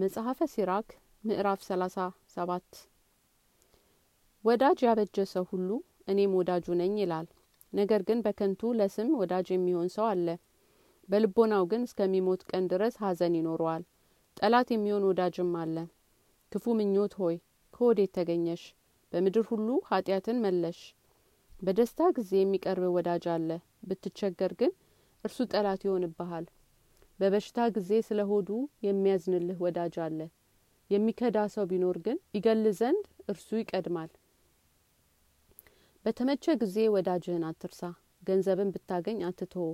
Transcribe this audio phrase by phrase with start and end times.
[0.00, 0.88] መጽሐፈ ሲራክ
[1.24, 1.96] ምዕራፍ ሰላሳ
[2.34, 2.68] ሰባት
[4.44, 5.68] ወዳጅ ያበጀ ሰው ሁሉ
[6.08, 7.26] እኔም ወዳጁ ነኝ ይላል።
[7.72, 10.26] ነገር ግን በከንቱ ለስም ወዳጅ የሚሆን ሰው አለ።
[11.08, 13.82] በልቦናው ግን እስከሚሞት ቀን ድረስ ሐዘን ይኖረዋል።
[14.36, 15.76] ጠላት የሚሆን ወዳጅም አለ።
[16.52, 17.36] ክፉ ምኞት ሆይ
[17.74, 18.62] ከወዴት ተገኘሽ?
[19.12, 20.80] በምድር ሁሉ ኃጢአትን መለሽ።
[21.62, 23.50] በደስታ ጊዜ የሚቀርብ ወዳጅ አለ።
[23.88, 24.72] ብትቸገር ግን
[25.24, 26.46] እርሱ ጠላት ይሆንብሃል።
[27.20, 28.48] በበሽታ ጊዜ ስለ ሆዱ
[28.84, 30.20] የሚያዝንልህ ወዳጅ አለ።
[30.90, 34.10] የሚከዳ ሰው ቢኖር ግን ይገል ዘንድ እርሱ ይቀድማል።
[36.04, 37.82] በተመቸ ጊዜ ወዳጅህን አትርሳ።
[38.28, 39.66] ገንዘብን ብታገኝ አትትሆ።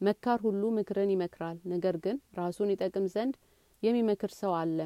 [0.00, 3.34] መካር ሁሉ ምክርን ይመክራል፣ ነገር ግን ራሱን ይጠቅም ዘንድ
[3.82, 4.78] የሚመክር ሰው አለ።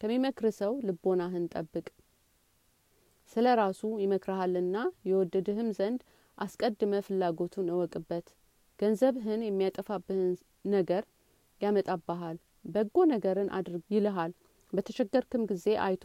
[0.00, 1.86] ከሚመክር ሰው ልቦናህን ጠብቅ።
[3.32, 4.76] ስለ ራሱ ይመክርሃልና
[5.08, 6.00] የወደድህም ዘንድ
[6.38, 8.26] አስቀድመ ፍላጎቱን እወቅበት።
[8.80, 10.32] ገንዘብህን የሚያጠፋብህን
[10.68, 11.02] ነገር
[11.60, 12.36] ያመጣብሃል።
[12.74, 14.32] በጎ ነገርን አድርግ ይልሃል።
[14.72, 16.04] በተቸገርክም ጊዜ አይቶ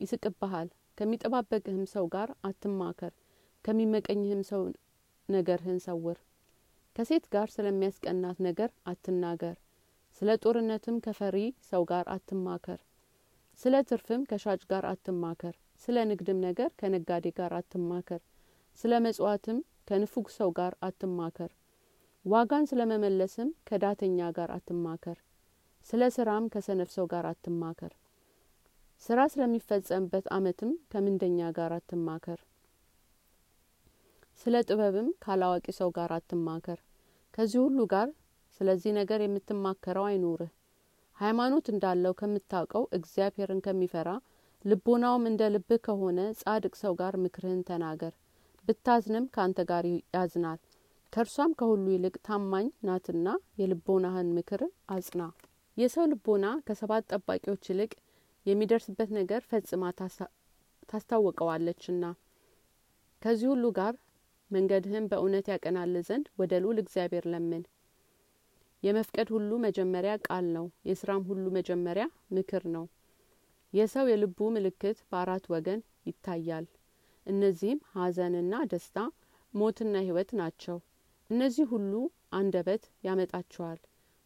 [0.00, 3.12] ይስቅብሃል። ከሚጠባበቅህም ሰው ጋር አትማከር፣
[3.64, 4.62] ከሚመቀኝህም ሰው
[5.28, 6.18] ነገርህን ሰውር።
[6.96, 9.56] ከሴት ጋር ስለሚያስቀናት ነገር አትናገር።
[10.20, 11.36] ስለ ጦርነትም ከፈሪ
[11.70, 12.80] ሰው ጋር አትማከር።
[13.60, 18.22] ስለ ትርፍም ከሻጭ ጋር አትማከር። ስለ ንግድም ነገር ከነጋዴ ጋር አትማከር።
[18.78, 21.50] ስለ መጽዋትም ከንፉግ ሰው ጋር አትማከር።
[22.26, 25.18] ዋጋን ስለ መመለስም ከዳተኛ ጋር አትማከር።
[25.86, 27.92] ስለ ስራም ከሰነፍ ሰው ጋር አትማከር።
[29.02, 32.40] ስራ ስለሚፈጸምበት አመትም ከምንደኛ ጋር አትማከር።
[34.40, 36.80] ስለ ጥበብም ካላዋቂ ሰው ጋር አትማከር።
[37.34, 38.08] ከዚህ ሁሉ ጋር
[38.60, 40.52] ስለዚህ ነገር የምትማከረው አይኑርህ።
[41.16, 44.08] ሃይማኖት እንዳለው ከምታውቀው እግዚአብሔርን ከሚፈራ
[44.64, 48.14] ልቦናውም እንደ ልብህ ከሆነ ጻድቅ ሰው ጋር ምክርህን ተናገር።
[48.68, 49.84] ብታዝንም ከአንተ ጋር
[50.16, 50.60] ያዝናል።
[51.16, 53.28] ከእርሷም ከሁሉ ይልቅ ታማኝ ናትና
[53.58, 55.20] የልቦናህን ምክር አጽና።
[55.76, 57.92] የሰው ልቦና ከሰባት ጠባቂዎች ይልቅ
[58.46, 59.84] የሚደርስበት ነገር ፈጽማ
[60.88, 62.04] ታስታውቀዋለችና
[63.22, 63.94] ከዚህ ሁሉ ጋር
[64.50, 67.62] መንገድህን በእውነት ያቀናል ዘንድ ወደ ልዑል እግዚአብሔር ለምን።
[68.82, 72.84] የመፍቀድ ሁሉ መጀመሪያ ቃል ነው፣ የስራም ሁሉ መጀመሪያ ምክር ነው።
[73.72, 76.66] የሰው የልቡ ምልክት በአራት ወገን ይታያል።
[77.26, 78.98] እነዚህም ሐዘንና ደስታ፣
[79.54, 80.78] ሞትና ሕይወት ናቸው።
[81.30, 81.92] እነዚህ ሁሉ
[82.32, 83.78] አንደበት ያመጣቸዋል።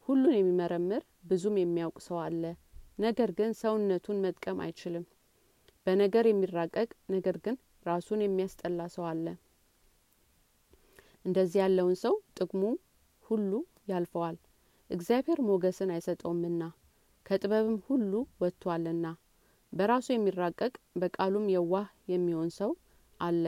[0.09, 2.43] ሁሉን የሚመረምር ብዙም የሚያውቅ ሰው አለ፣
[2.99, 5.05] ነገር ግን ሰውነቱን መጥቀም አይችልም።
[5.87, 7.56] በነገር የሚራቀቅ ነገር ግን
[7.87, 9.27] ራሱን የሚያስጠላ ሰው አለ።
[11.25, 12.62] እንደዚህ ያለውን ሰው ጥቅሙ
[13.25, 13.50] ሁሉ
[13.89, 14.37] ያልፈዋል፣
[14.91, 16.62] እግዚአብሔር ሞገስን አይሰጠውምና
[17.27, 19.06] ከጥበብም ሁሉ ወጥቷልና።
[19.72, 22.71] በራሱ የሚራቀቅ በቃሉም የዋህ የሚሆን ሰው
[23.21, 23.44] አለ።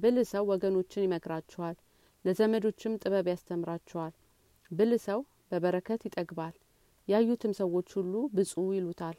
[0.00, 1.76] ብልህ ሰው ወገኖችን ይመክራቸዋል፣
[2.24, 4.12] ለዘመዶችም ጥበብ ያስተምራቸዋል።
[4.70, 6.54] ብልህ ሰው በበረከት ይጠግባል፣
[7.08, 9.16] ያዩትም ሰዎች ሁሉ ብፁዕ ይሉታል።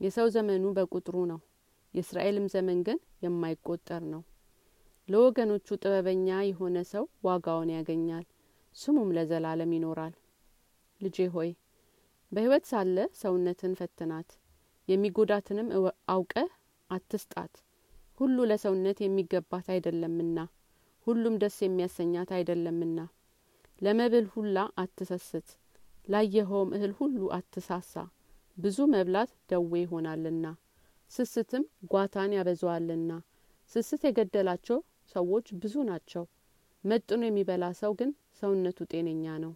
[0.00, 1.40] የሰው ዘመኑ በቁጥሩ ነው፣
[1.94, 4.22] የእስራኤልም ዘመን ግን የማይቆጠር ነው።
[5.08, 8.24] ለወገኖቹ ጥበበኛ የሆነ ሰው ዋጋውን ያገኛል፣
[8.74, 10.14] ስሙም ለዘላለም ይኖራል።
[11.00, 11.50] ልጄ ሆይ
[12.32, 14.28] በሕይወት ሳለ ሰውነትን ፈትናት፣
[14.88, 15.68] የሚጎዳትንም
[16.08, 16.50] አውቀህ
[16.90, 17.54] አትስጣት።
[18.20, 20.38] ሁሉ ለሰውነት የሚገባት አይደለምና
[21.06, 22.98] ሁሉም ደስ የሚያሰኛት አይደለምና።
[23.80, 25.48] ለመብል ሁላ አትሰስት፣
[26.06, 27.94] ላየኸውም እህል ሁሉ አትሳሳ።
[28.58, 30.46] ብዙ መብላት ደዌ ይሆናልና
[31.10, 33.10] ስስትም ጓታን ያበዛዋልና።
[33.72, 34.78] ስስት የገደላቸው
[35.14, 36.24] ሰዎች ብዙ ናቸው፣
[36.84, 39.52] መጥኖ የሚበላ ሰው ግን ሰውነቱ ጤነኛ ነው።